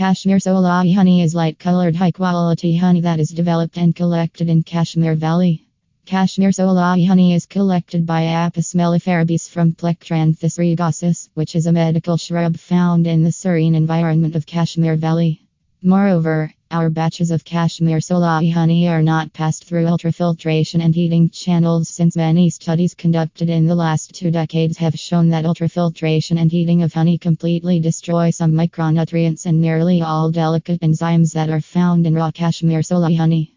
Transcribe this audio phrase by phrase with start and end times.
[0.00, 4.62] Kashmir Solai honey is light colored, high quality honey that is developed and collected in
[4.62, 5.66] Kashmir Valley.
[6.06, 12.16] Kashmir Solai honey is collected by Apis mellifera from Plectranthus rugosus, which is a medical
[12.16, 15.42] shrub found in the serene environment of Kashmir Valley.
[15.82, 21.88] Moreover, our batches of Kashmir Solai honey are not passed through ultrafiltration and heating channels
[21.88, 26.82] since many studies conducted in the last two decades have shown that ultrafiltration and heating
[26.82, 32.14] of honey completely destroy some micronutrients and nearly all delicate enzymes that are found in
[32.14, 33.52] raw Kashmir Solai honey.